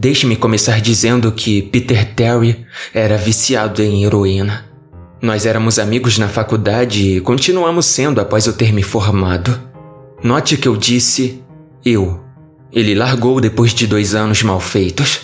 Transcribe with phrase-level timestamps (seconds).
[0.00, 2.64] Deixe-me começar dizendo que Peter Terry
[2.94, 4.64] era viciado em heroína.
[5.20, 9.60] Nós éramos amigos na faculdade e continuamos sendo após eu ter me formado.
[10.22, 11.42] Note que eu disse
[11.84, 12.20] eu.
[12.72, 15.22] Ele largou depois de dois anos mal feitos.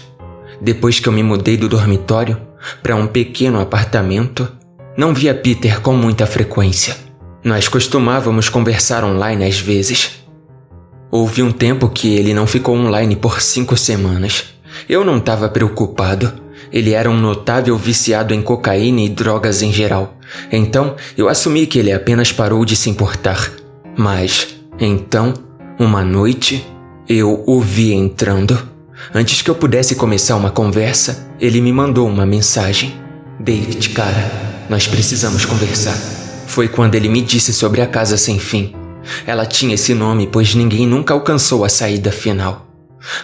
[0.60, 2.40] Depois que eu me mudei do dormitório
[2.82, 4.50] para um pequeno apartamento,
[4.96, 6.96] não via Peter com muita frequência.
[7.44, 10.24] Nós costumávamos conversar online às vezes.
[11.12, 14.53] Houve um tempo que ele não ficou online por cinco semanas.
[14.88, 16.32] Eu não estava preocupado.
[16.72, 20.16] Ele era um notável viciado em cocaína e drogas em geral.
[20.50, 23.52] Então eu assumi que ele apenas parou de se importar.
[23.96, 25.34] Mas, então,
[25.78, 26.66] uma noite,
[27.08, 28.58] eu o vi entrando.
[29.14, 32.94] Antes que eu pudesse começar uma conversa, ele me mandou uma mensagem.
[33.38, 34.30] David, cara,
[34.68, 35.96] nós precisamos conversar.
[36.46, 38.74] Foi quando ele me disse sobre a casa sem fim.
[39.26, 42.73] Ela tinha esse nome pois ninguém nunca alcançou a saída final.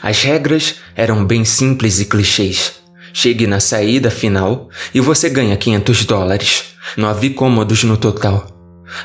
[0.03, 2.73] As regras eram bem simples e clichês.
[3.13, 6.65] Chegue na saída final e você ganha 500 dólares,
[6.97, 8.47] nove cômodos no total.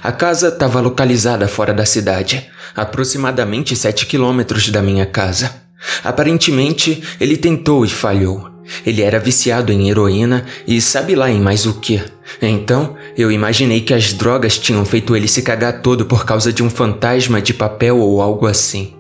[0.02, 5.64] A casa estava localizada fora da cidade, aproximadamente 7 quilômetros da minha casa.
[6.04, 8.52] Aparentemente, ele tentou e falhou.
[8.86, 12.04] Ele era viciado em heroína e sabe lá em mais o que.
[12.42, 16.64] Então, eu imaginei que as drogas tinham feito ele se cagar todo por causa de
[16.64, 18.95] um fantasma de papel ou algo assim.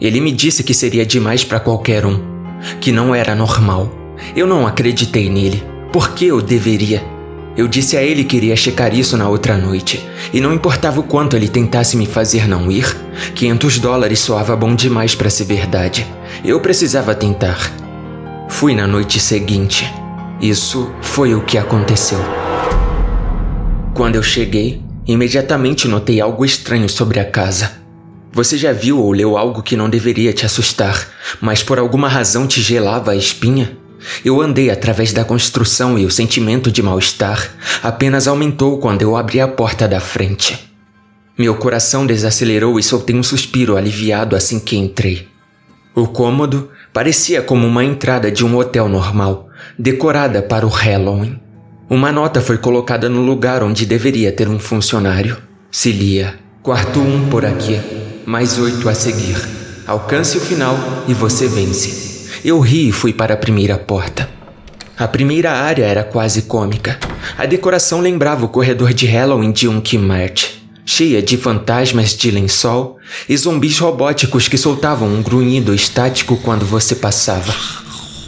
[0.00, 2.20] Ele me disse que seria demais para qualquer um,
[2.80, 3.92] que não era normal.
[4.36, 5.62] Eu não acreditei nele.
[5.92, 7.04] Por que eu deveria?
[7.56, 11.02] Eu disse a ele que iria checar isso na outra noite, e não importava o
[11.02, 12.86] quanto ele tentasse me fazer não ir,
[13.34, 16.06] 500 dólares soava bom demais para ser verdade.
[16.44, 17.58] Eu precisava tentar.
[18.48, 19.92] Fui na noite seguinte.
[20.40, 22.20] Isso foi o que aconteceu.
[23.92, 27.77] Quando eu cheguei, imediatamente notei algo estranho sobre a casa.
[28.32, 31.08] Você já viu ou leu algo que não deveria te assustar,
[31.40, 33.76] mas por alguma razão te gelava a espinha?
[34.24, 37.50] Eu andei através da construção e o sentimento de mal-estar
[37.82, 40.68] apenas aumentou quando eu abri a porta da frente.
[41.36, 45.28] Meu coração desacelerou e soltei um suspiro aliviado assim que entrei.
[45.94, 51.40] O cômodo parecia como uma entrada de um hotel normal, decorada para o Halloween.
[51.90, 55.38] Uma nota foi colocada no lugar onde deveria ter um funcionário.
[55.70, 57.80] Se lia: Quarto 1 um por aqui,
[58.26, 59.38] mais oito a seguir.
[59.86, 60.76] Alcance o final
[61.08, 62.28] e você vence.
[62.44, 64.28] Eu ri e fui para a primeira porta.
[64.94, 66.98] A primeira área era quase cômica.
[67.38, 70.44] A decoração lembrava o corredor de Halloween de um Kmart,
[70.84, 76.94] cheia de fantasmas de lençol e zumbis robóticos que soltavam um grunhido estático quando você
[76.94, 77.54] passava.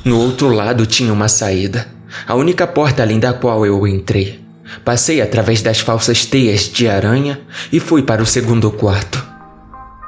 [0.03, 4.40] No outro lado tinha uma saída a única porta além da qual eu entrei.
[4.85, 7.41] Passei através das falsas teias de aranha
[7.73, 9.25] e fui para o segundo quarto.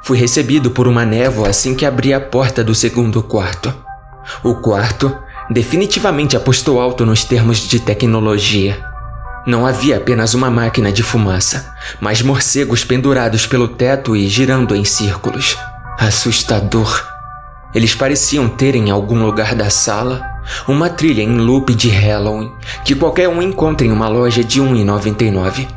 [0.03, 3.73] Fui recebido por uma névoa assim que abri a porta do segundo quarto.
[4.43, 5.15] O quarto
[5.49, 8.83] definitivamente apostou alto nos termos de tecnologia.
[9.45, 14.85] Não havia apenas uma máquina de fumaça, mas morcegos pendurados pelo teto e girando em
[14.85, 15.57] círculos.
[15.97, 17.05] Assustador.
[17.73, 20.32] Eles pareciam ter em algum lugar da sala
[20.67, 22.51] uma trilha em loop de Halloween
[22.83, 25.67] que qualquer um encontra em uma loja de 1,99.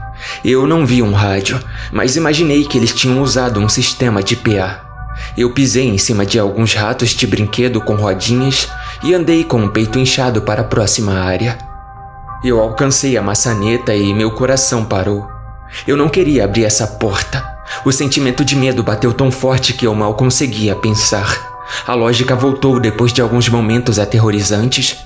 [0.44, 1.60] Eu não vi um rádio,
[1.92, 4.86] mas imaginei que eles tinham usado um sistema de PA.
[5.36, 8.68] Eu pisei em cima de alguns ratos de brinquedo com rodinhas
[9.02, 11.58] e andei com o peito inchado para a próxima área.
[12.44, 15.28] Eu alcancei a maçaneta e meu coração parou.
[15.86, 17.44] Eu não queria abrir essa porta.
[17.84, 21.55] O sentimento de medo bateu tão forte que eu mal conseguia pensar.
[21.86, 24.96] A lógica voltou depois de alguns momentos aterrorizantes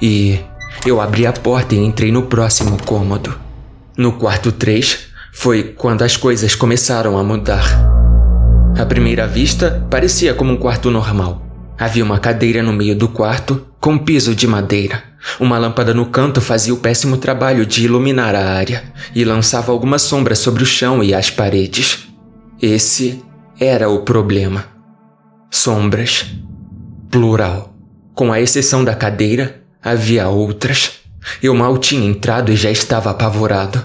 [0.00, 0.40] e
[0.86, 3.38] eu abri a porta e entrei no próximo cômodo.
[3.96, 7.64] No quarto 3 foi quando as coisas começaram a mudar.
[8.78, 11.42] À primeira vista, parecia como um quarto normal.
[11.78, 15.02] Havia uma cadeira no meio do quarto, com piso de madeira.
[15.38, 19.98] Uma lâmpada no canto fazia o péssimo trabalho de iluminar a área e lançava alguma
[19.98, 22.06] sombra sobre o chão e as paredes.
[22.60, 23.22] Esse
[23.58, 24.79] era o problema.
[25.52, 26.26] Sombras.
[27.10, 27.74] Plural.
[28.14, 31.00] Com a exceção da cadeira, havia outras.
[31.42, 33.84] Eu mal tinha entrado e já estava apavorado.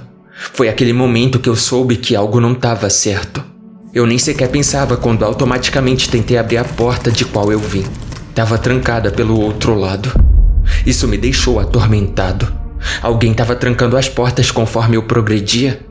[0.53, 3.43] Foi aquele momento que eu soube que algo não estava certo.
[3.91, 7.83] Eu nem sequer pensava quando automaticamente tentei abrir a porta de qual eu vim.
[8.29, 10.11] Estava trancada pelo outro lado.
[10.85, 12.47] Isso me deixou atormentado.
[13.01, 15.83] Alguém estava trancando as portas conforme eu progredia?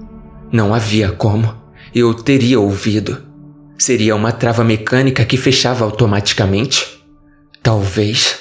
[0.53, 1.53] Não havia como.
[1.93, 3.34] Eu teria ouvido.
[3.77, 7.05] Seria uma trava mecânica que fechava automaticamente?
[7.63, 8.39] Talvez.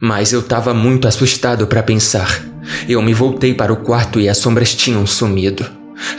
[0.00, 2.44] Mas eu estava muito assustado para pensar.
[2.88, 5.64] Eu me voltei para o quarto e as sombras tinham sumido.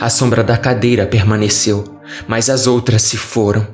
[0.00, 3.66] A sombra da cadeira permaneceu, mas as outras se foram.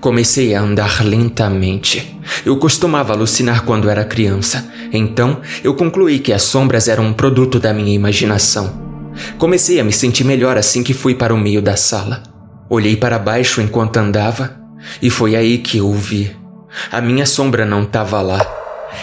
[0.00, 2.18] Comecei a andar lentamente.
[2.46, 7.58] Eu costumava alucinar quando era criança, então eu concluí que as sombras eram um produto
[7.58, 8.80] da minha imaginação.
[9.36, 12.31] Comecei a me sentir melhor assim que fui para o meio da sala.
[12.68, 14.56] Olhei para baixo enquanto andava
[15.00, 16.34] e foi aí que eu vi.
[16.90, 18.46] A minha sombra não estava lá.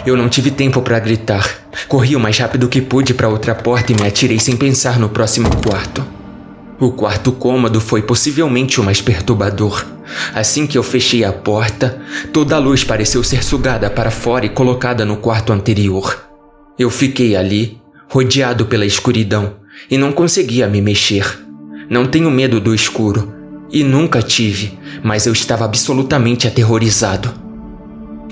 [0.05, 1.47] Eu não tive tempo para gritar.
[1.87, 5.09] Corri o mais rápido que pude para outra porta e me atirei sem pensar no
[5.09, 6.05] próximo quarto.
[6.79, 9.85] O quarto cômodo foi possivelmente o mais perturbador.
[10.33, 12.01] Assim que eu fechei a porta,
[12.31, 16.23] toda a luz pareceu ser sugada para fora e colocada no quarto anterior.
[16.77, 19.57] Eu fiquei ali, rodeado pela escuridão,
[19.91, 21.25] e não conseguia me mexer.
[21.89, 23.33] Não tenho medo do escuro,
[23.71, 27.33] e nunca tive, mas eu estava absolutamente aterrorizado.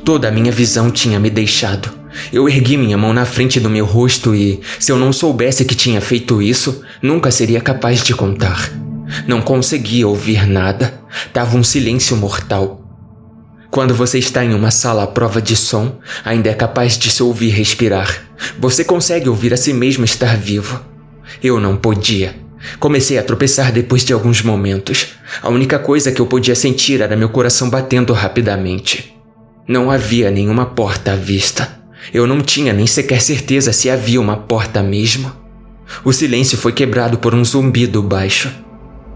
[0.04, 1.92] Toda a minha visão tinha me deixado.
[2.32, 5.76] Eu ergui minha mão na frente do meu rosto e, se eu não soubesse que
[5.76, 8.72] tinha feito isso, nunca seria capaz de contar.
[9.28, 11.00] Não conseguia ouvir nada.
[11.32, 12.84] Tava um silêncio mortal.
[13.70, 17.22] Quando você está em uma sala à prova de som, ainda é capaz de se
[17.22, 18.24] ouvir respirar.
[18.58, 20.80] Você consegue ouvir a si mesmo estar vivo.
[21.44, 22.36] Eu não podia.
[22.80, 25.17] Comecei a tropeçar depois de alguns momentos.
[25.42, 29.16] A única coisa que eu podia sentir era meu coração batendo rapidamente.
[29.68, 31.80] Não havia nenhuma porta à vista.
[32.14, 35.32] Eu não tinha nem sequer certeza se havia uma porta mesmo.
[36.04, 38.52] O silêncio foi quebrado por um zumbido baixo.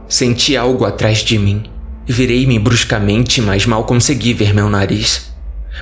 [0.07, 1.63] Senti algo atrás de mim.
[2.05, 5.31] Virei-me bruscamente, mas mal consegui ver meu nariz.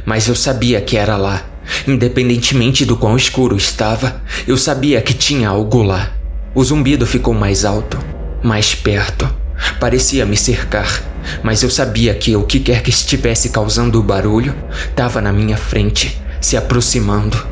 [0.06, 1.44] Mas eu sabia que era lá.
[1.88, 6.12] Independentemente do quão escuro estava, eu sabia que tinha algo lá.
[6.54, 7.98] O zumbido ficou mais alto,
[8.44, 9.39] mais perto.
[9.80, 11.04] Parecia me cercar,
[11.44, 14.56] mas eu sabia que o que quer que estivesse causando o barulho
[14.90, 17.46] estava na minha frente, se aproximando.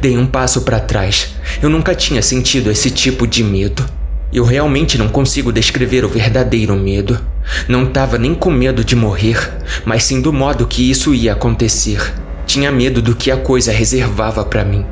[0.00, 1.34] Dei um passo para trás.
[1.62, 3.84] Eu nunca tinha sentido esse tipo de medo.
[4.32, 7.20] Eu realmente não consigo descrever o verdadeiro medo.
[7.68, 9.38] Não estava nem com medo de morrer,
[9.84, 12.14] mas sim do modo que isso ia acontecer.
[12.46, 14.84] Tinha medo do que a coisa reservava para mim.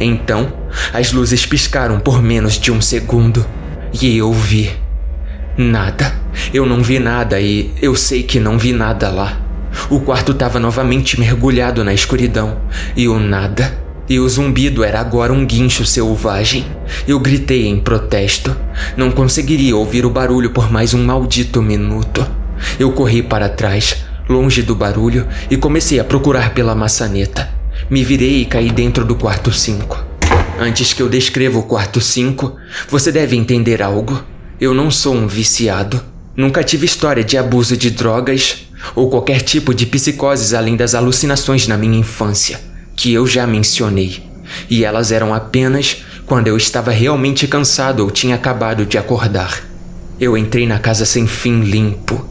[0.00, 0.52] Então,
[0.92, 3.46] as luzes piscaram por menos de um segundo
[3.92, 4.70] e eu vi.
[5.60, 6.14] Nada.
[6.54, 9.38] Eu não vi nada e eu sei que não vi nada lá.
[9.90, 12.62] O quarto estava novamente mergulhado na escuridão
[12.96, 13.78] e o nada.
[14.08, 16.64] E o zumbido era agora um guincho selvagem.
[17.06, 18.56] Eu gritei em protesto.
[18.96, 22.26] Não conseguiria ouvir o barulho por mais um maldito minuto.
[22.78, 27.50] Eu corri para trás, longe do barulho, e comecei a procurar pela maçaneta.
[27.90, 30.06] Me virei e caí dentro do quarto 5.
[30.58, 32.56] Antes que eu descreva o quarto 5,
[32.88, 34.24] você deve entender algo.
[34.60, 36.02] Eu não sou um viciado.
[36.36, 41.66] Nunca tive história de abuso de drogas ou qualquer tipo de psicoses além das alucinações
[41.66, 42.60] na minha infância,
[42.94, 44.22] que eu já mencionei.
[44.68, 49.64] E elas eram apenas quando eu estava realmente cansado ou tinha acabado de acordar.
[50.20, 52.28] Eu entrei na casa sem fim limpo.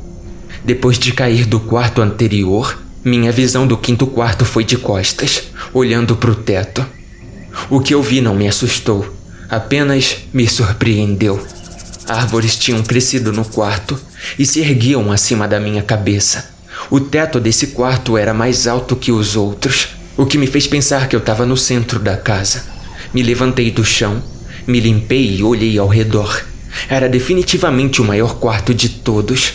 [0.64, 6.16] Depois de cair do quarto anterior, minha visão do quinto quarto foi de costas, olhando
[6.16, 6.86] para o teto.
[7.72, 9.12] O que eu vi não me assustou,
[9.50, 11.44] apenas me surpreendeu.
[12.10, 13.96] Árvores tinham crescido no quarto
[14.40, 16.50] e se erguiam acima da minha cabeça.
[16.90, 21.08] O teto desse quarto era mais alto que os outros, o que me fez pensar
[21.08, 22.64] que eu estava no centro da casa.
[23.14, 24.24] Me levantei do chão,
[24.66, 26.44] me limpei e olhei ao redor.
[26.90, 29.54] Era definitivamente o maior quarto de todos.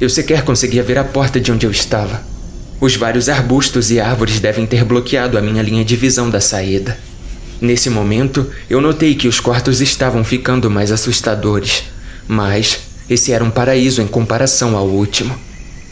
[0.00, 2.22] Eu sequer conseguia ver a porta de onde eu estava.
[2.80, 6.98] Os vários arbustos e árvores devem ter bloqueado a minha linha de visão da saída.
[7.60, 11.84] Nesse momento, eu notei que os quartos estavam ficando mais assustadores,
[12.26, 15.38] mas esse era um paraíso em comparação ao último.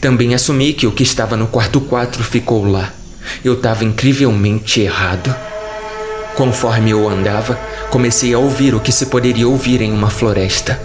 [0.01, 2.93] Também assumi que o que estava no quarto 4 ficou lá.
[3.43, 5.33] Eu estava incrivelmente errado.
[6.35, 7.55] Conforme eu andava,
[7.89, 10.79] comecei a ouvir o que se poderia ouvir em uma floresta.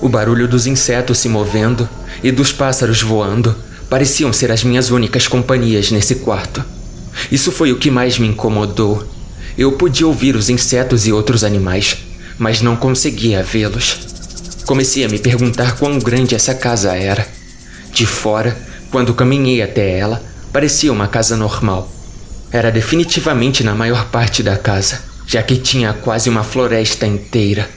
[0.00, 1.88] O barulho dos insetos se movendo
[2.22, 3.54] e dos pássaros voando
[3.90, 6.64] pareciam ser as minhas únicas companhias nesse quarto.
[7.30, 9.06] Isso foi o que mais me incomodou
[9.56, 11.98] eu podia ouvir os insetos e outros animais,
[12.38, 14.00] mas não conseguia vê-los.
[14.66, 17.26] Comecei a me perguntar quão grande essa casa era.
[17.92, 18.56] De fora,
[18.90, 21.92] quando caminhei até ela, parecia uma casa normal.
[22.50, 27.68] Era definitivamente na maior parte da casa, já que tinha quase uma floresta inteira.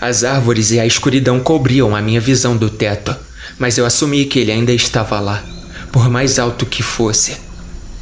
[0.00, 3.14] As árvores e a escuridão cobriam a minha visão do teto,
[3.58, 5.44] mas eu assumi que ele ainda estava lá,
[5.92, 7.36] por mais alto que fosse.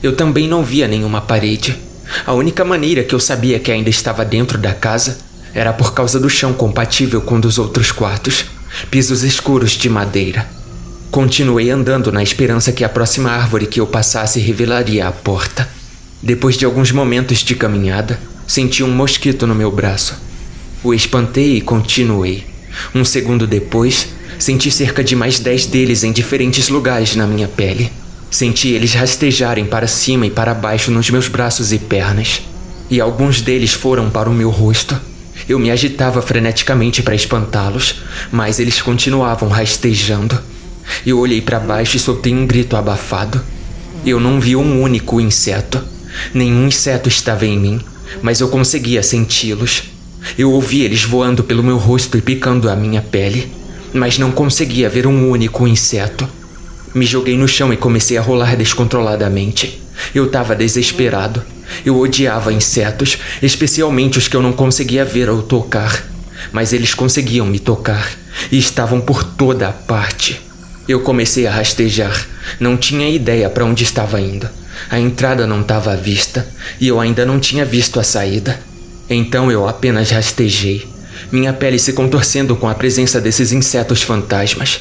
[0.02, 1.76] Eu também não via nenhuma parede.
[2.26, 5.18] A única maneira que eu sabia que ainda estava dentro da casa
[5.54, 8.46] era por causa do chão compatível com dos outros quartos,
[8.90, 10.48] pisos escuros de madeira.
[11.10, 15.68] Continuei andando na esperança que a próxima árvore que eu passasse revelaria a porta.
[16.22, 20.14] Depois de alguns momentos de caminhada, senti um mosquito no meu braço.
[20.82, 22.46] O espantei e continuei.
[22.94, 24.08] Um segundo depois,
[24.42, 27.92] Senti cerca de mais dez deles em diferentes lugares na minha pele.
[28.32, 32.40] Senti eles rastejarem para cima e para baixo nos meus braços e pernas.
[32.88, 34.98] E alguns deles foram para o meu rosto.
[35.46, 37.96] Eu me agitava freneticamente para espantá-los,
[38.32, 40.40] mas eles continuavam rastejando.
[41.04, 43.38] Eu olhei para baixo e soltei um grito abafado.
[44.04, 45.84] Eu não vi um único inseto.
[46.32, 47.82] Nenhum inseto estava em mim,
[48.22, 49.82] mas eu conseguia senti-los.
[50.38, 53.52] Eu ouvi eles voando pelo meu rosto e picando a minha pele,
[53.92, 56.26] mas não conseguia ver um único inseto.
[56.94, 59.82] Me joguei no chão e comecei a rolar descontroladamente.
[60.14, 61.42] Eu estava desesperado.
[61.86, 66.04] Eu odiava insetos, especialmente os que eu não conseguia ver ou tocar.
[66.52, 68.10] Mas eles conseguiam me tocar
[68.50, 70.40] e estavam por toda a parte.
[70.86, 72.26] Eu comecei a rastejar.
[72.60, 74.48] Não tinha ideia para onde estava indo.
[74.90, 76.46] A entrada não estava à vista
[76.80, 78.60] e eu ainda não tinha visto a saída.
[79.08, 80.86] Então eu apenas rastejei,
[81.30, 84.80] minha pele se contorcendo com a presença desses insetos fantasmas.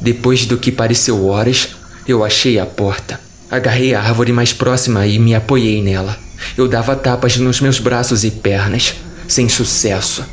[0.00, 1.70] Depois do que pareceu horas,
[2.06, 3.20] eu achei a porta.
[3.50, 6.18] Agarrei a árvore mais próxima e me apoiei nela.
[6.56, 8.94] Eu dava tapas nos meus braços e pernas,
[9.26, 10.24] sem sucesso.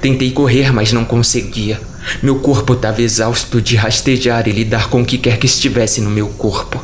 [0.00, 1.80] Tentei correr, mas não conseguia.
[2.22, 6.10] Meu corpo estava exausto de rastejar e lidar com o que quer que estivesse no
[6.10, 6.82] meu corpo.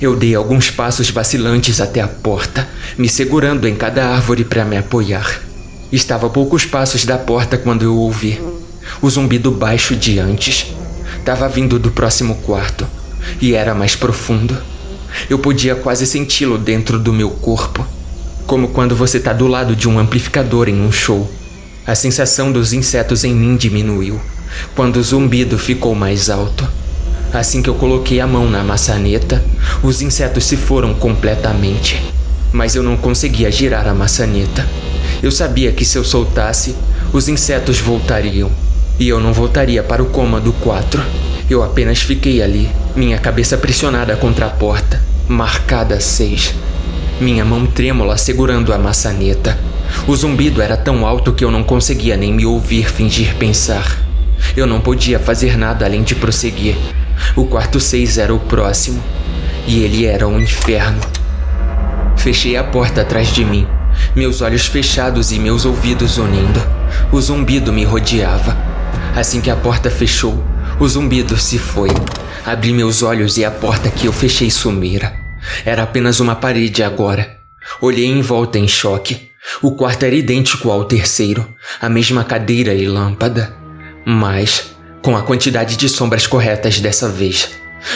[0.00, 2.68] Eu dei alguns passos vacilantes até a porta,
[2.98, 5.40] me segurando em cada árvore para me apoiar.
[5.90, 8.38] Estava a poucos passos da porta quando eu ouvi
[9.00, 10.66] o zumbido baixo de antes.
[11.26, 12.86] Estava vindo do próximo quarto
[13.40, 14.56] e era mais profundo.
[15.28, 17.84] Eu podia quase senti-lo dentro do meu corpo,
[18.46, 21.28] como quando você está do lado de um amplificador em um show.
[21.84, 24.20] A sensação dos insetos em mim diminuiu
[24.76, 26.64] quando o zumbido ficou mais alto.
[27.32, 29.44] Assim que eu coloquei a mão na maçaneta,
[29.82, 32.00] os insetos se foram completamente.
[32.52, 34.64] Mas eu não conseguia girar a maçaneta.
[35.20, 36.76] Eu sabia que se eu soltasse,
[37.12, 38.48] os insetos voltariam.
[38.98, 41.02] E eu não voltaria para o cômodo 4.
[41.50, 46.54] Eu apenas fiquei ali, minha cabeça pressionada contra a porta, marcada 6.
[47.20, 49.58] Minha mão trêmula segurando a maçaneta.
[50.08, 53.98] O zumbido era tão alto que eu não conseguia nem me ouvir fingir pensar.
[54.56, 56.76] Eu não podia fazer nada além de prosseguir.
[57.34, 59.02] O quarto 6 era o próximo,
[59.66, 61.00] e ele era um inferno.
[62.16, 63.66] Fechei a porta atrás de mim,
[64.14, 66.60] meus olhos fechados e meus ouvidos unindo.
[67.12, 68.65] O zumbido me rodeava.
[69.14, 70.42] Assim que a porta fechou,
[70.78, 71.90] o zumbido se foi.
[72.44, 75.14] Abri meus olhos e a porta que eu fechei sumira.
[75.64, 77.38] Era apenas uma parede agora.
[77.80, 79.30] Olhei em volta em choque.
[79.62, 81.46] O quarto era idêntico ao terceiro,
[81.80, 83.54] a mesma cadeira e lâmpada.
[84.04, 87.50] Mas com a quantidade de sombras corretas dessa vez.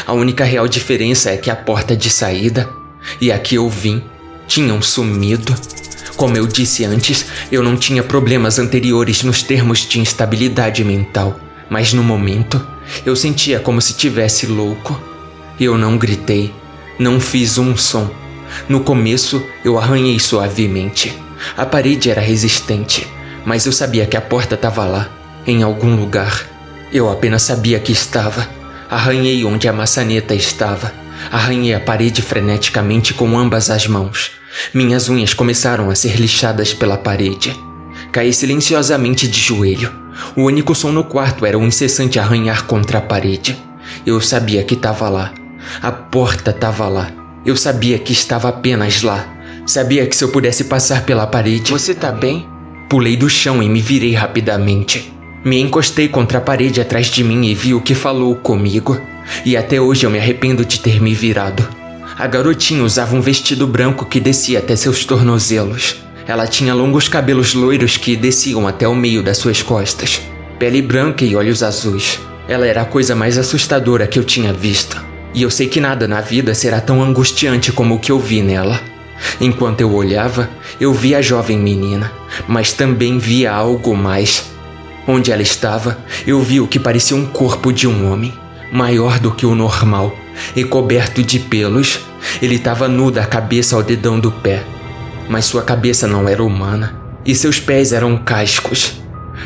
[0.07, 2.69] A única real diferença é que a porta de saída
[3.21, 4.03] e a que eu vim
[4.47, 5.55] tinham sumido.
[6.21, 11.95] Como eu disse antes, eu não tinha problemas anteriores nos termos de instabilidade mental, mas
[11.95, 12.63] no momento
[13.07, 15.01] eu sentia como se tivesse louco.
[15.59, 16.53] Eu não gritei,
[16.99, 18.11] não fiz um som.
[18.69, 21.17] No começo eu arranhei suavemente.
[21.57, 23.09] A parede era resistente,
[23.47, 25.09] mas eu sabia que a porta estava lá,
[25.47, 26.47] em algum lugar.
[26.93, 28.47] Eu apenas sabia que estava.
[28.91, 30.93] Arranhei onde a maçaneta estava.
[31.33, 34.39] Arranhei a parede freneticamente com ambas as mãos.
[34.75, 37.55] Minhas unhas começaram a ser lixadas pela parede.
[38.13, 39.93] Caí silenciosamente de joelho.
[40.37, 43.57] O único som no quarto era um incessante arranhar contra a parede.
[44.05, 45.33] Eu sabia que estava lá.
[45.81, 47.11] A porta estava lá.
[47.45, 49.27] Eu sabia que estava apenas lá.
[49.67, 51.71] Sabia que se eu pudesse passar pela parede.
[51.71, 52.47] Você tá bem?
[52.89, 55.13] Pulei do chão e me virei rapidamente.
[55.45, 59.01] Me encostei contra a parede atrás de mim e vi o que falou comigo.
[59.45, 61.80] E até hoje eu me arrependo de ter me virado.
[62.21, 65.97] A garotinha usava um vestido branco que descia até seus tornozelos.
[66.29, 70.21] Ela tinha longos cabelos loiros que desciam até o meio das suas costas,
[70.59, 72.21] pele branca e olhos azuis.
[72.47, 75.03] Ela era a coisa mais assustadora que eu tinha visto.
[75.33, 78.43] E eu sei que nada na vida será tão angustiante como o que eu vi
[78.43, 78.79] nela.
[79.41, 82.13] Enquanto eu olhava, eu via a jovem menina,
[82.47, 84.45] mas também via algo mais.
[85.09, 85.97] Onde ela estava,
[86.27, 88.35] eu vi o que parecia um corpo de um homem,
[88.71, 90.15] maior do que o normal
[90.55, 92.10] e coberto de pelos.
[92.43, 94.65] Ele estava nu da cabeça ao dedão do pé,
[95.29, 99.01] mas sua cabeça não era humana e seus pés eram cascos.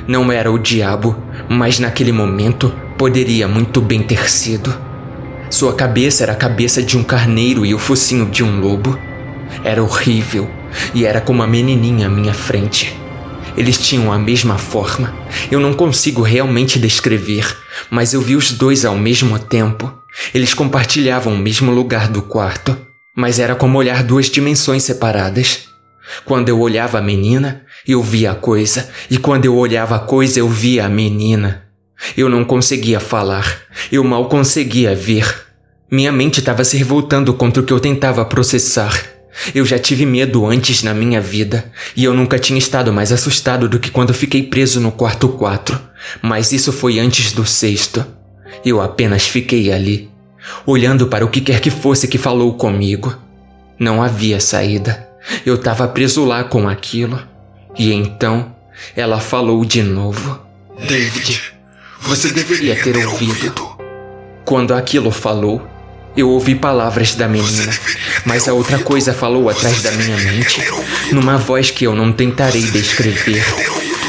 [0.07, 1.17] Não era o diabo,
[1.49, 4.75] mas naquele momento poderia muito bem ter sido.
[5.51, 8.99] Sua cabeça era a cabeça de um carneiro e o focinho de um lobo.
[9.63, 10.49] Era horrível
[10.95, 12.97] e era como a menininha à minha frente.
[13.57, 15.15] Eles tinham a mesma forma.
[15.51, 17.57] Eu não consigo realmente descrever,
[17.91, 19.93] mas eu vi os dois ao mesmo tempo.
[20.33, 22.77] Eles compartilhavam o mesmo lugar do quarto,
[23.17, 25.69] mas era como olhar duas dimensões separadas.
[26.25, 30.39] Quando eu olhava a menina, eu via a coisa, e quando eu olhava a coisa,
[30.39, 31.65] eu via a menina.
[32.17, 33.63] Eu não conseguia falar.
[33.91, 35.45] Eu mal conseguia ver.
[35.91, 39.14] Minha mente estava se revoltando contra o que eu tentava processar.
[39.55, 43.69] Eu já tive medo antes na minha vida, e eu nunca tinha estado mais assustado
[43.69, 45.81] do que quando fiquei preso no quarto 4.
[46.23, 48.05] Mas isso foi antes do sexto.
[48.65, 50.11] Eu apenas fiquei ali,
[50.65, 53.17] olhando para o que quer que fosse que falou comigo.
[53.79, 55.09] Não havia saída.
[55.45, 57.21] Eu estava preso lá com aquilo.
[57.77, 58.55] E então,
[58.95, 60.41] ela falou de novo.
[60.87, 61.55] David,
[62.01, 63.75] você deveria ter ouvido.
[64.45, 65.67] Quando aquilo falou,
[66.17, 67.73] eu ouvi palavras da menina,
[68.25, 70.63] mas a outra coisa falou atrás da minha mente,
[71.13, 73.45] numa voz que eu não tentarei descrever.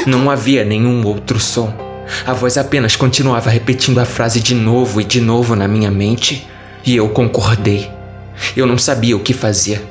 [0.06, 1.74] Não havia nenhum outro som.
[2.24, 6.46] A voz apenas continuava repetindo a frase de novo e de novo na minha mente,
[6.84, 7.90] e eu concordei.
[8.56, 9.84] Eu não sabia o que fazer.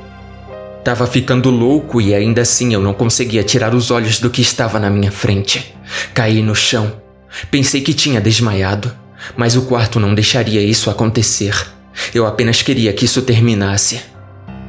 [0.86, 4.79] Tava ficando louco e ainda assim eu não conseguia tirar os olhos do que estava
[4.79, 5.75] na minha frente.
[6.13, 6.93] Caí no chão.
[7.51, 8.93] Pensei que tinha desmaiado,
[9.36, 11.75] mas o quarto não deixaria isso acontecer.
[12.13, 14.01] Eu apenas queria que isso terminasse.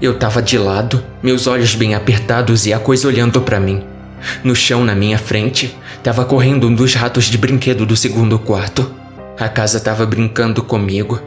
[0.00, 3.83] Eu tava de lado, meus olhos bem apertados e a coisa olhando para mim.
[4.45, 8.90] No chão na minha frente, tava correndo um dos ratos de brinquedo do segundo quarto.
[9.38, 11.21] A casa tava brincando comigo,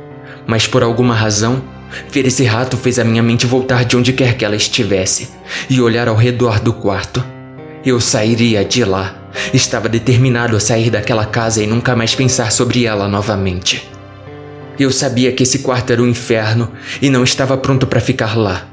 [0.48, 1.64] mas por alguma razão,
[2.12, 5.30] ver esse rato fez a minha mente voltar de onde quer que ela estivesse
[5.70, 7.24] e olhar ao redor do quarto.
[7.86, 9.16] Eu sairia de lá.
[9.54, 13.90] Estava determinado a sair daquela casa e nunca mais pensar sobre ela novamente.
[14.80, 16.72] Eu sabia que esse quarto era um inferno
[17.02, 18.66] e não estava pronto para ficar lá.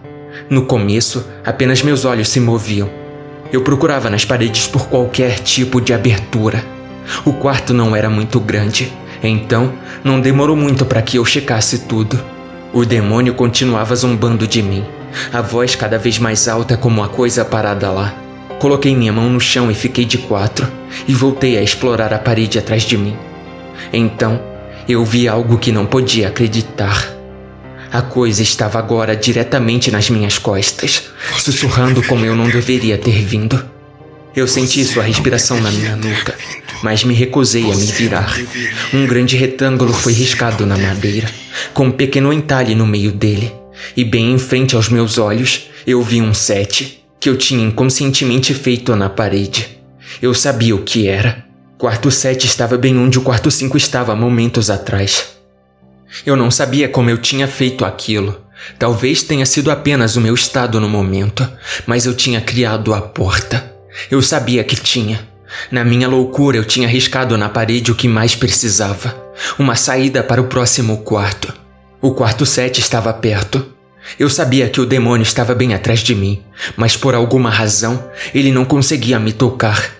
[0.48, 2.88] No começo, apenas meus olhos se moviam.
[3.52, 6.64] Eu procurava nas paredes por qualquer tipo de abertura.
[7.24, 9.72] O quarto não era muito grande, então
[10.04, 12.22] não demorou muito para que eu checasse tudo.
[12.72, 14.84] O demônio continuava zombando de mim,
[15.32, 18.14] a voz cada vez mais alta como a coisa parada lá.
[18.60, 20.70] Coloquei minha mão no chão e fiquei de quatro,
[21.08, 23.16] e voltei a explorar a parede atrás de mim.
[23.92, 24.40] Então,
[24.88, 27.12] eu vi algo que não podia acreditar.
[27.92, 31.04] A coisa estava agora diretamente nas minhas costas,
[31.38, 33.64] sussurrando como eu não deveria ter vindo.
[34.34, 36.34] Eu senti sua respiração na minha nuca,
[36.82, 38.36] mas me recusei a me virar.
[38.92, 41.30] Um grande retângulo foi riscado na madeira,
[41.72, 43.52] com um pequeno entalhe no meio dele,
[43.96, 48.52] e bem em frente aos meus olhos eu vi um sete que eu tinha inconscientemente
[48.52, 49.78] feito na parede.
[50.20, 51.45] Eu sabia o que era.
[51.78, 55.36] Quarto 7 estava bem onde o quarto 5 estava momentos atrás.
[56.24, 58.40] Eu não sabia como eu tinha feito aquilo.
[58.78, 61.46] Talvez tenha sido apenas o meu estado no momento,
[61.86, 63.74] mas eu tinha criado a porta.
[64.10, 65.28] Eu sabia que tinha.
[65.70, 69.14] Na minha loucura, eu tinha riscado na parede o que mais precisava:
[69.58, 71.52] uma saída para o próximo quarto.
[72.00, 73.74] O quarto 7 estava perto.
[74.18, 76.42] Eu sabia que o demônio estava bem atrás de mim,
[76.74, 78.02] mas por alguma razão
[78.34, 79.95] ele não conseguia me tocar.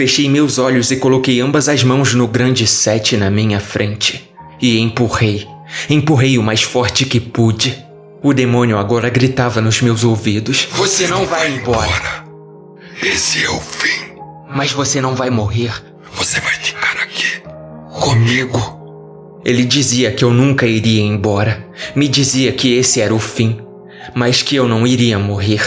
[0.00, 4.32] Fechei meus olhos e coloquei ambas as mãos no grande sete na minha frente.
[4.58, 5.46] E empurrei.
[5.90, 7.76] Empurrei o mais forte que pude.
[8.22, 12.24] O demônio agora gritava nos meus ouvidos: Você não vai embora.
[13.02, 14.14] Esse é o fim.
[14.48, 15.70] Mas você não vai morrer.
[16.14, 17.42] Você vai ficar aqui.
[17.92, 19.38] Comigo.
[19.44, 21.68] Ele dizia que eu nunca iria embora.
[21.94, 23.60] Me dizia que esse era o fim.
[24.14, 25.60] Mas que eu não iria morrer.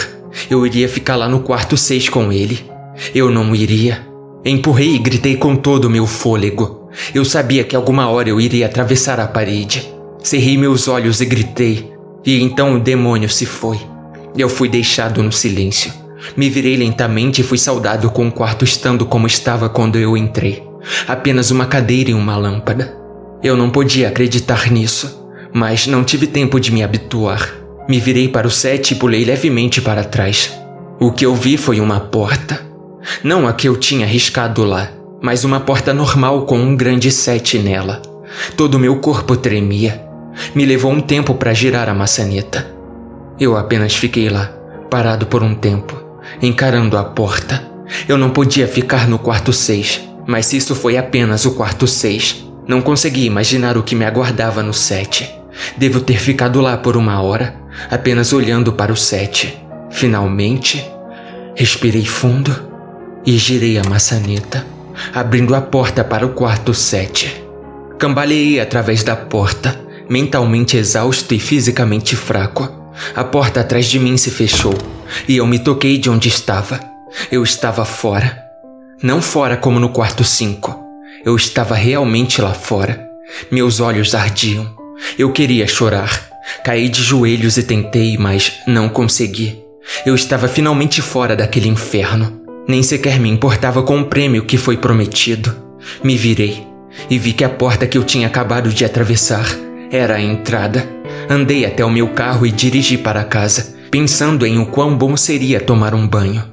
[0.50, 2.68] Eu iria ficar lá no quarto seis com ele.
[3.14, 4.12] Eu não iria.
[4.44, 6.90] Empurrei e gritei com todo o meu fôlego.
[7.14, 9.90] Eu sabia que alguma hora eu iria atravessar a parede.
[10.22, 11.90] Cerrei meus olhos e gritei.
[12.24, 13.80] E então o demônio se foi.
[14.36, 15.92] Eu fui deixado no silêncio.
[16.36, 20.62] Me virei lentamente e fui saudado com o quarto estando como estava quando eu entrei.
[21.08, 22.96] Apenas uma cadeira e uma lâmpada.
[23.42, 27.50] Eu não podia acreditar nisso, mas não tive tempo de me habituar.
[27.88, 30.52] Me virei para o set e pulei levemente para trás.
[31.00, 32.73] O que eu vi foi uma porta.
[33.22, 34.90] Não a que eu tinha riscado lá,
[35.20, 38.00] mas uma porta normal com um grande sete nela.
[38.56, 40.02] Todo meu corpo tremia.
[40.54, 42.66] Me levou um tempo para girar a maçaneta.
[43.38, 44.46] Eu apenas fiquei lá,
[44.90, 46.02] parado por um tempo,
[46.42, 47.70] encarando a porta.
[48.08, 52.44] Eu não podia ficar no quarto seis, mas isso foi apenas o quarto seis.
[52.66, 55.32] Não consegui imaginar o que me aguardava no sete.
[55.76, 57.54] Devo ter ficado lá por uma hora,
[57.90, 59.56] apenas olhando para o sete.
[59.90, 60.84] Finalmente,
[61.54, 62.73] respirei fundo
[63.26, 64.66] e girei a maçaneta,
[65.12, 67.44] abrindo a porta para o quarto 7.
[67.98, 72.82] Cambaleei através da porta, mentalmente exausto e fisicamente fraco.
[73.14, 74.74] A porta atrás de mim se fechou
[75.26, 76.80] e eu me toquei de onde estava.
[77.30, 78.42] Eu estava fora.
[79.02, 80.82] Não fora como no quarto 5.
[81.24, 83.08] Eu estava realmente lá fora.
[83.50, 84.74] Meus olhos ardiam.
[85.18, 86.30] Eu queria chorar.
[86.64, 89.62] Caí de joelhos e tentei, mas não consegui.
[90.04, 92.43] Eu estava finalmente fora daquele inferno.
[92.66, 95.54] Nem sequer me importava com o prêmio que foi prometido.
[96.02, 96.66] Me virei.
[97.10, 99.46] e vi que a porta que eu tinha acabado de atravessar
[99.90, 100.88] era a entrada.
[101.28, 105.60] Andei até o meu carro e dirigi para casa, pensando em o quão bom seria
[105.60, 106.44] tomar um banho.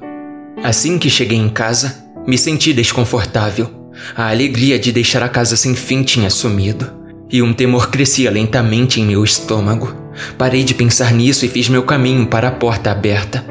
[0.62, 3.70] Assim que cheguei em casa, me senti desconfortável.
[4.16, 6.90] A alegria de deixar a casa sem fim tinha sumido,
[7.30, 9.94] e um temor crescia lentamente em meu estômago.
[10.36, 13.44] Parei de pensar nisso e fiz meu caminho para a porta aberta.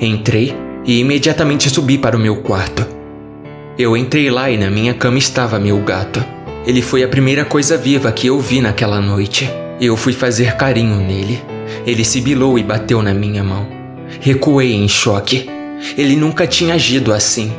[0.00, 2.86] Entrei e imediatamente subi para o meu quarto.
[3.78, 6.22] Eu entrei lá e na minha cama estava meu gato.
[6.66, 9.50] Ele foi a primeira coisa viva que eu vi naquela noite.
[9.80, 11.42] Eu fui fazer carinho nele.
[11.86, 13.66] Ele sibilou e bateu na minha mão.
[14.20, 15.48] Recuei em choque.
[15.96, 17.52] Ele nunca tinha agido assim.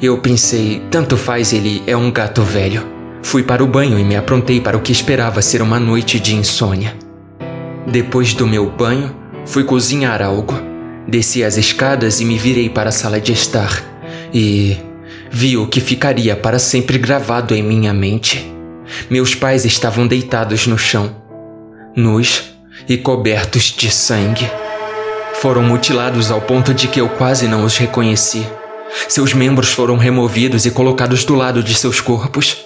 [0.00, 2.84] Eu pensei, tanto faz, ele é um gato velho.
[3.22, 6.34] Fui para o banho e me aprontei para o que esperava ser uma noite de
[6.34, 6.94] insônia.
[7.86, 9.14] Depois do meu banho,
[9.46, 10.71] fui cozinhar algo.
[11.06, 13.82] Desci as escadas e me virei para a sala de estar.
[14.32, 14.76] E
[15.30, 18.50] vi o que ficaria para sempre gravado em minha mente.
[19.10, 21.16] Meus pais estavam deitados no chão,
[21.96, 22.42] nus
[22.88, 24.50] e cobertos de sangue.
[25.34, 28.46] Foram mutilados ao ponto de que eu quase não os reconheci.
[29.08, 32.58] Seus membros foram removidos e colocados do lado de seus corpos,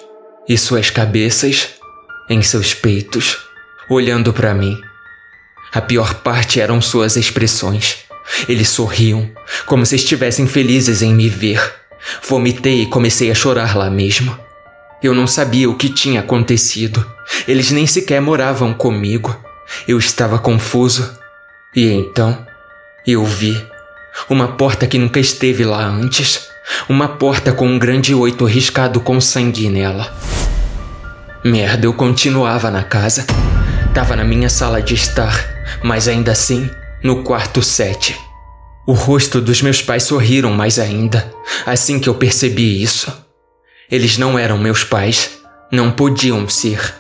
[0.49, 1.71] e suas cabeças
[2.29, 3.39] em seus peitos,
[3.89, 4.77] olhando para mim.
[5.73, 8.06] A pior parte eram suas expressões.
[8.49, 9.31] Eles sorriam,
[9.67, 11.61] como se estivessem felizes em me ver.
[12.29, 14.37] Vomitei e comecei a chorar lá mesmo.
[15.03, 17.05] Eu não sabia o que tinha acontecido.
[17.47, 19.39] Eles nem sequer moravam comigo.
[19.87, 21.19] Eu estava confuso.
[21.75, 22.47] E então,
[23.07, 23.63] eu vi
[24.29, 26.49] uma porta que nunca esteve lá antes.
[26.89, 30.13] Uma porta com um grande oito riscado com sangue nela.
[31.45, 33.27] Merda, eu continuava na casa.
[33.95, 35.33] Tava na minha sala de estar,
[35.83, 36.69] mas ainda assim,
[37.03, 38.19] no quarto sete.
[38.87, 41.33] O rosto dos meus pais sorriram mais ainda,
[41.65, 43.13] assim que eu percebi isso.
[43.91, 45.39] Eles não eram meus pais,
[45.73, 46.95] não podiam ser,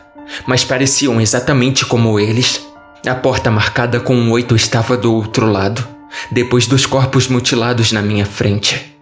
[0.46, 2.64] mas pareciam exatamente como eles.
[3.06, 5.86] A porta marcada com um oito estava do outro lado,
[6.30, 8.96] depois dos corpos mutilados na minha frente.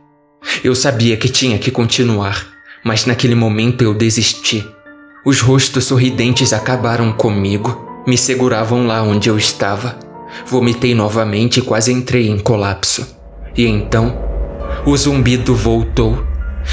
[0.62, 2.46] Eu sabia que tinha que continuar,
[2.84, 4.66] mas naquele momento eu desisti.
[5.24, 9.98] Os rostos sorridentes acabaram comigo, me seguravam lá onde eu estava.
[10.46, 13.06] Vomitei novamente e quase entrei em colapso.
[13.56, 14.18] E então,
[14.84, 16.24] o zumbido voltou.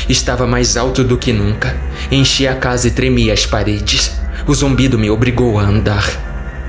[0.10, 1.76] Estava mais alto do que nunca.
[2.12, 4.12] Enchia a casa e tremia as paredes.
[4.48, 6.06] O zumbido me obrigou a andar.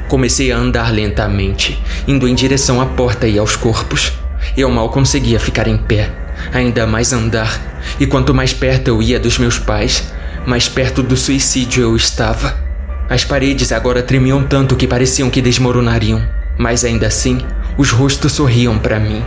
[0.09, 4.13] Comecei a andar lentamente, indo em direção à porta e aos corpos.
[4.57, 6.11] Eu mal conseguia ficar em pé,
[6.53, 10.13] ainda mais andar, e quanto mais perto eu ia dos meus pais,
[10.47, 12.61] mais perto do suicídio eu estava.
[13.09, 16.23] As paredes agora tremiam tanto que pareciam que desmoronariam,
[16.63, 17.41] mas ainda assim,
[17.77, 19.21] os rostos sorriam para mim.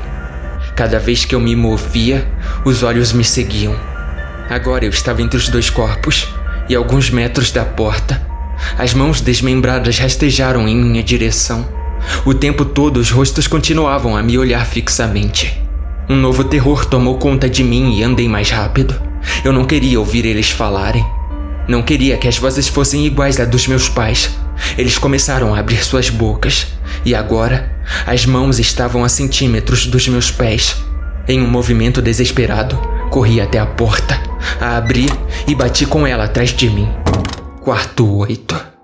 [0.73, 2.25] Cada vez que eu me movia,
[2.63, 3.75] os olhos me seguiam.
[4.49, 6.29] Agora eu estava entre os dois corpos
[6.69, 8.25] e alguns metros da porta.
[8.77, 11.67] As mãos desmembradas rastejaram em minha direção.
[12.25, 15.61] O tempo todo os rostos continuavam a me olhar fixamente.
[16.07, 18.95] Um novo terror tomou conta de mim e andei mais rápido.
[19.43, 21.05] Eu não queria ouvir eles falarem.
[21.67, 24.29] Não queria que as vozes fossem iguais à dos meus pais.
[24.77, 26.67] Eles começaram a abrir suas bocas,
[27.03, 27.71] e agora
[28.05, 30.75] as mãos estavam a centímetros dos meus pés.
[31.27, 32.77] Em um movimento desesperado,
[33.09, 34.19] corri até a porta,
[34.59, 35.07] a abri
[35.47, 36.89] e bati com ela atrás de mim.
[37.61, 38.75] Quarto 8.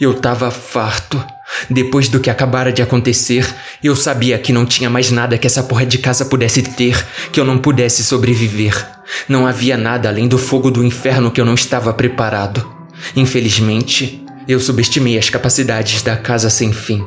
[0.00, 1.24] Eu tava farto.
[1.70, 3.46] Depois do que acabara de acontecer,
[3.82, 7.38] eu sabia que não tinha mais nada que essa porra de casa pudesse ter que
[7.38, 8.74] eu não pudesse sobreviver.
[9.28, 12.66] Não havia nada além do fogo do inferno que eu não estava preparado.
[13.14, 17.04] Infelizmente, eu subestimei as capacidades da casa sem fim.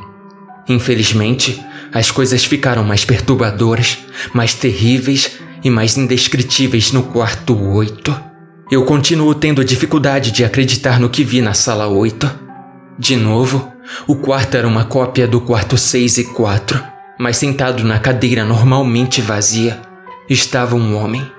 [0.68, 3.98] Infelizmente, as coisas ficaram mais perturbadoras,
[4.32, 8.28] mais terríveis e mais indescritíveis no quarto 8.
[8.70, 12.30] Eu continuo tendo dificuldade de acreditar no que vi na sala 8.
[12.98, 13.72] De novo,
[14.06, 16.82] o quarto era uma cópia do quarto 6 e 4,
[17.18, 19.80] mas sentado na cadeira normalmente vazia
[20.28, 21.37] estava um homem.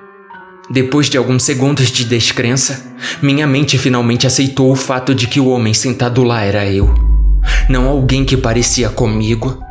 [0.72, 5.48] Depois de alguns segundos de descrença, minha mente finalmente aceitou o fato de que o
[5.48, 6.94] homem sentado lá era eu.
[7.68, 9.64] Não alguém que parecia comigo.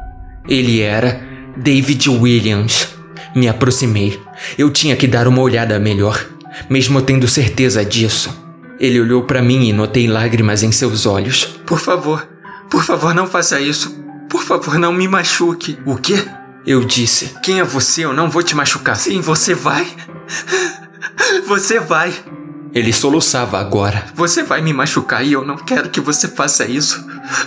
[0.49, 1.21] Ele era
[1.57, 2.89] David Williams.
[3.35, 4.21] Me aproximei.
[4.57, 8.35] Eu tinha que dar uma olhada melhor mesmo tendo certeza disso.
[8.81, 11.45] Ele olhou para mim e notei lágrimas em seus olhos.
[11.67, 12.27] Por favor,
[12.71, 14.05] por favor, não faça isso.
[14.29, 15.79] Por favor, não me machuque.
[15.85, 16.25] O quê?
[16.67, 17.35] Eu disse.
[17.43, 18.05] Quem é você?
[18.05, 18.97] Eu não vou te machucar.
[18.97, 19.87] Sim, você vai.
[21.47, 22.15] Você vai.
[22.75, 24.07] Ele soluçava agora.
[24.15, 27.05] Você vai me machucar e eu não quero que você faça isso.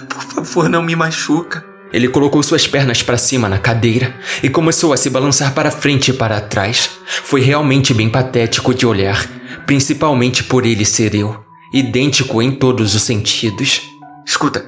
[0.09, 1.63] Por favor, não me machuca.
[1.93, 6.11] Ele colocou suas pernas para cima na cadeira e começou a se balançar para frente
[6.11, 6.89] e para trás.
[7.05, 9.27] Foi realmente bem patético de olhar,
[9.65, 11.43] principalmente por ele ser eu.
[11.73, 13.81] idêntico em todos os sentidos.
[14.25, 14.65] Escuta,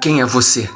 [0.00, 0.68] quem é você?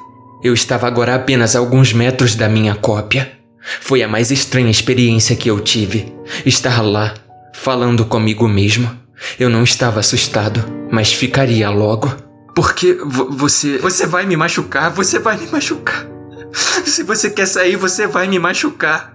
[0.42, 3.38] Eu estava agora a apenas alguns metros da minha cópia.
[3.80, 6.12] Foi a mais estranha experiência que eu tive.
[6.46, 7.14] Estar lá,
[7.62, 8.90] falando comigo mesmo.
[9.38, 12.10] Eu não estava assustado, mas ficaria logo.
[12.54, 13.78] Porque você.
[13.78, 16.06] Você vai me machucar, você vai me machucar.
[16.52, 19.14] Se você quer sair, você vai me machucar.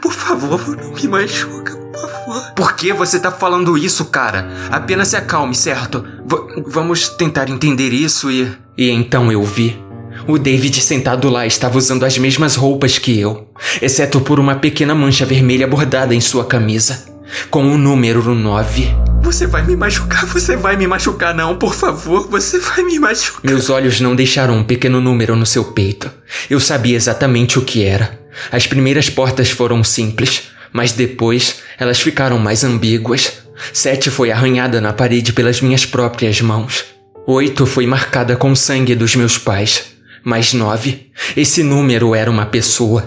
[0.00, 2.52] Por favor, não me machuca, por favor.
[2.54, 4.48] Por que você tá falando isso, cara?
[4.70, 6.04] Apenas se acalme, certo?
[6.26, 8.50] V vamos tentar entender isso e.
[8.78, 9.82] E então eu vi.
[10.28, 13.48] O David sentado lá estava usando as mesmas roupas que eu,
[13.80, 17.09] exceto por uma pequena mancha vermelha bordada em sua camisa,
[17.50, 18.94] com o número 9.
[19.22, 23.42] Você vai me machucar, você vai me machucar, não, por favor, você vai me machucar.
[23.44, 26.10] Meus olhos não deixaram um pequeno número no seu peito.
[26.48, 28.18] Eu sabia exatamente o que era.
[28.50, 33.32] As primeiras portas foram simples, mas depois elas ficaram mais ambíguas.
[33.72, 36.84] Sete foi arranhada na parede pelas minhas próprias mãos.
[37.26, 39.90] Oito foi marcada com o sangue dos meus pais.
[40.24, 43.04] Mas nove, esse número era uma pessoa.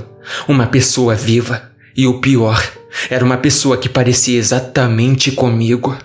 [0.47, 1.71] Uma pessoa viva.
[1.95, 2.63] E o pior,
[3.09, 5.97] era uma pessoa que parecia exatamente comigo.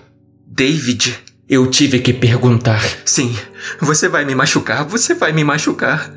[0.45, 2.83] David, eu tive que perguntar.
[3.05, 3.35] Sim,
[3.79, 6.13] você vai me machucar, você vai me machucar.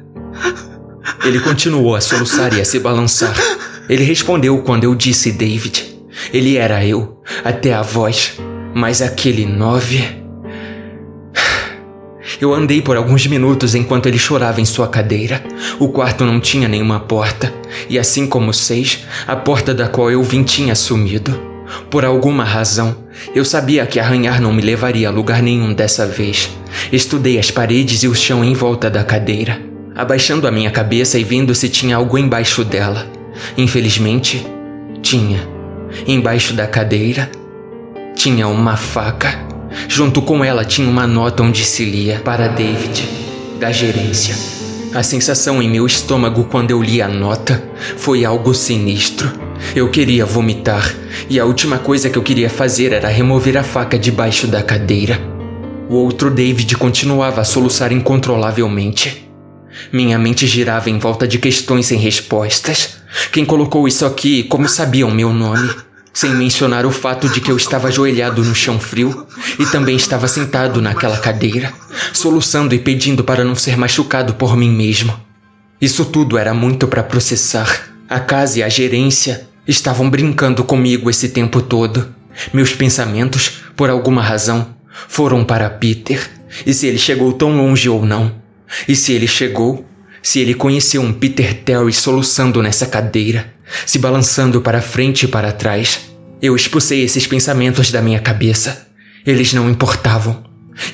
[1.24, 3.34] Ele continuou a soluçar e a se balançar.
[3.88, 5.98] Ele respondeu quando eu disse David.
[6.32, 8.34] Ele era eu, até a voz,
[8.74, 10.21] mas aquele nove.
[12.42, 15.40] Eu andei por alguns minutos enquanto ele chorava em sua cadeira.
[15.78, 17.54] O quarto não tinha nenhuma porta,
[17.88, 21.40] e assim como seis, a porta da qual eu vim tinha sumido.
[21.88, 22.96] Por alguma razão,
[23.32, 26.50] eu sabia que arranhar não me levaria a lugar nenhum dessa vez.
[26.90, 31.24] Estudei as paredes e o chão em volta da cadeira abaixando a minha cabeça e
[31.24, 33.06] vendo se tinha algo embaixo dela.
[33.56, 34.44] Infelizmente,
[35.02, 35.46] tinha.
[36.06, 37.30] Embaixo da cadeira,
[38.14, 39.51] tinha uma faca.
[39.88, 43.08] Junto com ela tinha uma nota onde se lia para David,
[43.58, 44.34] da gerência.
[44.94, 47.62] A sensação em meu estômago quando eu li a nota
[47.96, 49.32] foi algo sinistro.
[49.74, 50.94] Eu queria vomitar
[51.30, 55.18] e a última coisa que eu queria fazer era remover a faca debaixo da cadeira.
[55.88, 59.30] O outro David continuava a soluçar incontrolavelmente.
[59.90, 62.96] Minha mente girava em volta de questões sem respostas.
[63.30, 65.70] Quem colocou isso aqui como sabia o meu nome?
[66.12, 69.26] Sem mencionar o fato de que eu estava ajoelhado no chão frio
[69.58, 71.72] e também estava sentado naquela cadeira,
[72.12, 75.18] soluçando e pedindo para não ser machucado por mim mesmo.
[75.80, 77.88] Isso tudo era muito para processar.
[78.08, 82.14] A casa e a gerência estavam brincando comigo esse tempo todo.
[82.52, 84.74] Meus pensamentos, por alguma razão,
[85.08, 86.30] foram para Peter,
[86.66, 88.34] e se ele chegou tão longe ou não.
[88.86, 89.86] E se ele chegou,
[90.22, 93.51] se ele conheceu um Peter Terry soluçando nessa cadeira,
[93.86, 96.00] se balançando para frente e para trás,
[96.40, 98.88] eu expulsei esses pensamentos da minha cabeça.
[99.24, 100.42] Eles não importavam.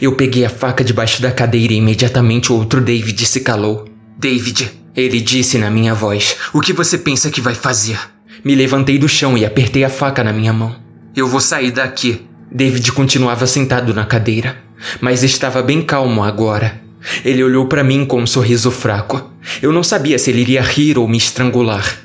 [0.00, 3.88] Eu peguei a faca debaixo da cadeira e imediatamente o outro David se calou.
[4.18, 7.98] David, ele disse na minha voz: O que você pensa que vai fazer?
[8.44, 10.76] Me levantei do chão e apertei a faca na minha mão.
[11.16, 12.26] Eu vou sair daqui.
[12.50, 14.56] David continuava sentado na cadeira,
[15.00, 16.80] mas estava bem calmo agora.
[17.24, 19.30] Ele olhou para mim com um sorriso fraco.
[19.62, 21.98] Eu não sabia se ele iria rir ou me estrangular.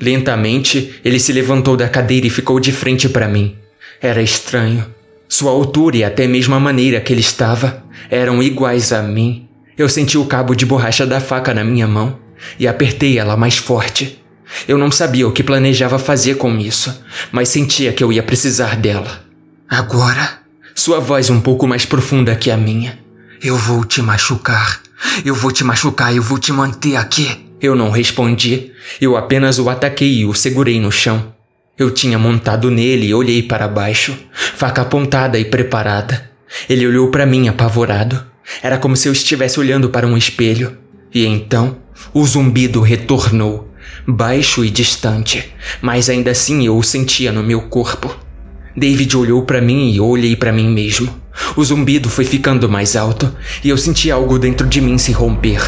[0.00, 3.56] Lentamente, ele se levantou da cadeira e ficou de frente para mim.
[4.00, 4.86] Era estranho.
[5.28, 9.46] Sua altura e até mesmo a maneira que ele estava eram iguais a mim.
[9.76, 12.18] Eu senti o cabo de borracha da faca na minha mão
[12.58, 14.18] e apertei ela mais forte.
[14.66, 18.76] Eu não sabia o que planejava fazer com isso, mas sentia que eu ia precisar
[18.76, 19.22] dela.
[19.68, 20.40] Agora?
[20.74, 22.98] Sua voz um pouco mais profunda que a minha.
[23.42, 24.80] Eu vou te machucar.
[25.24, 27.49] Eu vou te machucar, eu vou te manter aqui.
[27.60, 28.72] Eu não respondi.
[29.00, 31.34] Eu apenas o ataquei e o segurei no chão.
[31.78, 36.30] Eu tinha montado nele e olhei para baixo, faca apontada e preparada.
[36.68, 38.24] Ele olhou para mim apavorado.
[38.62, 40.76] Era como se eu estivesse olhando para um espelho.
[41.14, 41.78] E então,
[42.14, 43.68] o zumbido retornou,
[44.06, 48.14] baixo e distante, mas ainda assim eu o sentia no meu corpo.
[48.76, 51.20] David olhou para mim e olhei para mim mesmo.
[51.56, 55.60] O zumbido foi ficando mais alto e eu senti algo dentro de mim se romper.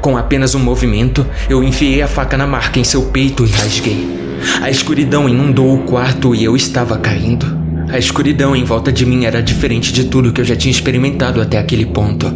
[0.00, 4.16] Com apenas um movimento, eu enfiei a faca na marca em seu peito e rasguei.
[4.60, 7.46] A escuridão inundou o quarto e eu estava caindo.
[7.88, 11.40] A escuridão em volta de mim era diferente de tudo que eu já tinha experimentado
[11.40, 12.26] até aquele ponto.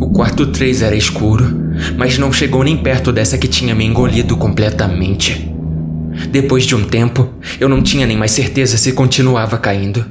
[0.00, 1.44] O quarto 3 era escuro,
[1.96, 5.52] mas não chegou nem perto dessa que tinha me engolido completamente.
[6.30, 10.04] Depois de um tempo, eu não tinha nem mais certeza se continuava caindo.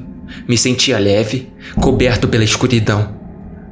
[0.48, 3.14] Me sentia leve, coberto pela escuridão.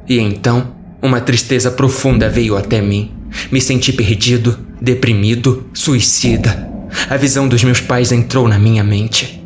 [0.07, 3.11] E então, uma tristeza profunda veio até mim.
[3.51, 6.69] Me senti perdido, deprimido, suicida.
[7.09, 9.41] A visão dos meus pais entrou na minha mente.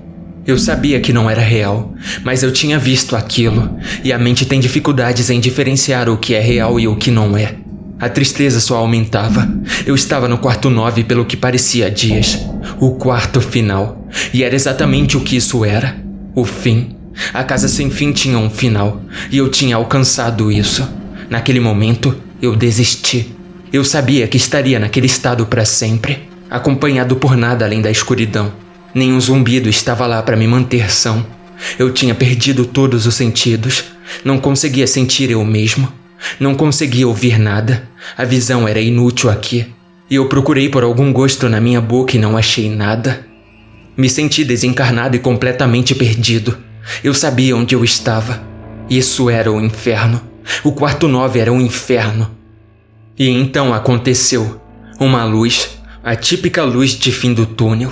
[0.45, 4.59] Eu sabia que não era real, mas eu tinha visto aquilo, e a mente tem
[4.59, 7.55] dificuldades em diferenciar o que é real e o que não é.
[7.99, 9.49] A tristeza só aumentava.
[9.85, 12.37] Eu estava no quarto nove pelo que parecia dias.
[12.79, 14.05] O quarto final.
[14.33, 15.95] E era exatamente o que isso era.
[16.35, 16.95] O fim.
[17.33, 20.87] A casa sem fim tinha um final, e eu tinha alcançado isso.
[21.29, 23.33] Naquele momento, eu desisti.
[23.73, 28.53] Eu sabia que estaria naquele estado para sempre, acompanhado por nada além da escuridão.
[28.93, 31.25] Nenhum zumbido estava lá para me manter são.
[31.77, 33.85] Eu tinha perdido todos os sentidos.
[34.23, 35.91] Não conseguia sentir eu mesmo.
[36.39, 37.89] Não conseguia ouvir nada.
[38.17, 39.65] A visão era inútil aqui.
[40.09, 43.25] E eu procurei por algum gosto na minha boca e não achei nada.
[43.97, 46.57] Me senti desencarnado e completamente perdido.
[47.03, 48.43] Eu sabia onde eu estava.
[48.89, 50.21] Isso era o inferno.
[50.63, 52.31] O quarto nove era o inferno.
[53.17, 54.59] E então aconteceu.
[54.99, 57.91] Uma luz, a típica luz de fim do túnel.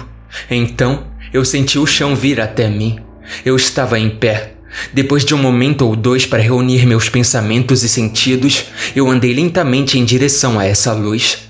[0.49, 2.99] Então eu senti o chão vir até mim.
[3.45, 4.53] Eu estava em pé.
[4.91, 9.99] Depois de um momento ou dois para reunir meus pensamentos e sentidos, eu andei lentamente
[9.99, 11.49] em direção a essa luz.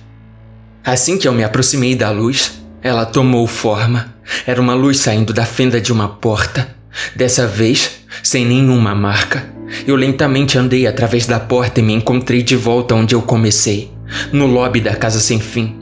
[0.83, 4.13] Assim que eu me aproximei da luz, ela tomou forma.
[4.45, 6.75] Era uma luz saindo da fenda de uma porta.
[7.15, 9.52] Dessa vez, sem nenhuma marca.
[9.87, 13.91] Eu lentamente andei através da porta e me encontrei de volta onde eu comecei,
[14.31, 15.75] no lobby da casa sem fim.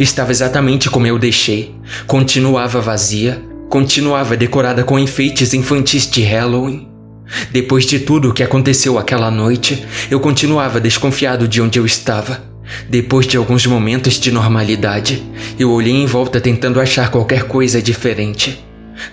[0.00, 1.74] Estava exatamente como eu deixei.
[2.06, 6.88] Continuava vazia, continuava decorada com enfeites infantis de Halloween.
[7.50, 12.42] Depois de tudo o que aconteceu aquela noite, eu continuava desconfiado de onde eu estava.
[12.88, 15.22] Depois de alguns momentos de normalidade,
[15.58, 18.64] eu olhei em volta tentando achar qualquer coisa diferente.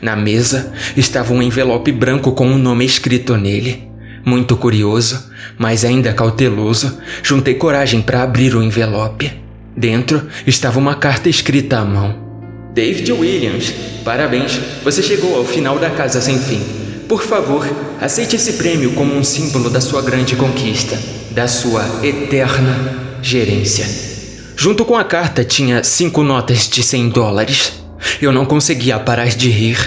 [0.01, 3.92] Na mesa estava um envelope branco com um nome escrito nele.
[4.25, 9.31] Muito curioso, mas ainda cauteloso, juntei coragem para abrir o envelope.
[9.75, 12.15] Dentro estava uma carta escrita à mão.
[12.73, 16.61] David Williams, parabéns, você chegou ao final da Casa Sem Fim.
[17.07, 20.97] Por favor, aceite esse prêmio como um símbolo da sua grande conquista,
[21.31, 23.85] da sua eterna gerência.
[24.55, 27.82] Junto com a carta tinha cinco notas de 100 dólares.
[28.21, 29.77] Eu não conseguia parar de rir.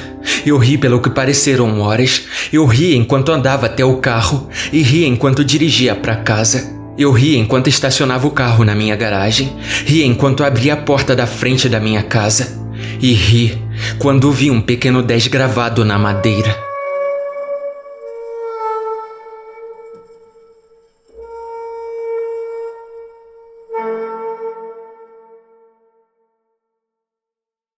[0.44, 2.22] Eu ri pelo que pareceram horas.
[2.52, 6.74] Eu ri enquanto andava até o carro e ri enquanto dirigia para casa.
[6.98, 11.26] Eu ri enquanto estacionava o carro na minha garagem, ri enquanto abria a porta da
[11.26, 12.64] frente da minha casa
[13.00, 13.58] e ri
[13.98, 16.65] quando vi um pequeno 10 gravado na madeira.